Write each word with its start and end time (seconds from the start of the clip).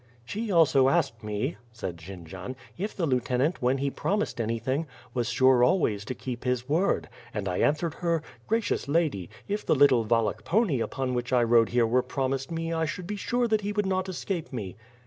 "She 0.25 0.51
also 0.51 0.89
asked 0.89 1.23
me," 1.23 1.57
said 1.71 1.97
Jendzian, 1.97 2.55
"if 2.75 2.95
the 2.97 3.05
lieutenant 3.05 3.61
when 3.61 3.77
he 3.77 3.91
promised 3.91 4.41
anything, 4.41 4.87
was 5.13 5.29
sure 5.29 5.63
always 5.63 6.03
to 6.05 6.15
keep 6.15 6.43
his 6.43 6.61
86 6.61 6.67
W/TH 6.67 6.69
FIRE 6.69 6.95
AND 6.95 7.05
SWORD, 7.05 7.11
word; 7.11 7.35
and 7.35 7.47
I 7.63 7.67
answered 7.67 7.93
her, 7.93 8.23
'Gracious 8.47 8.87
Lady, 8.87 9.29
if 9.47 9.63
the 9.63 9.75
little 9.75 10.03
Wal 10.03 10.23
lach 10.23 10.43
pony 10.43 10.81
upon 10.81 11.13
which 11.13 11.31
I 11.31 11.43
rode 11.43 11.69
here 11.69 11.85
were 11.85 12.01
promised 12.01 12.49
me 12.49 12.73
I 12.73 12.85
should 12.85 13.05
be 13.05 13.15
sure 13.15 13.47
that 13.47 13.61
he 13.61 13.71
would 13.73 13.85
not 13.85 14.09
escape 14.09 14.51
me. 14.51 14.75